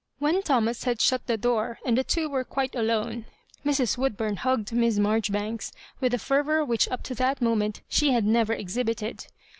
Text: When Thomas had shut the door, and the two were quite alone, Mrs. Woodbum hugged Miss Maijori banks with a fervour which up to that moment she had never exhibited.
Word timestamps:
When 0.17 0.41
Thomas 0.41 0.85
had 0.85 0.99
shut 0.99 1.27
the 1.27 1.37
door, 1.37 1.77
and 1.85 1.95
the 1.95 2.03
two 2.03 2.27
were 2.27 2.43
quite 2.43 2.73
alone, 2.73 3.25
Mrs. 3.63 3.99
Woodbum 3.99 4.37
hugged 4.37 4.73
Miss 4.73 4.97
Maijori 4.97 5.31
banks 5.31 5.71
with 5.99 6.15
a 6.15 6.17
fervour 6.17 6.65
which 6.65 6.89
up 6.89 7.03
to 7.03 7.13
that 7.13 7.39
moment 7.39 7.81
she 7.87 8.09
had 8.11 8.25
never 8.25 8.53
exhibited. 8.53 9.27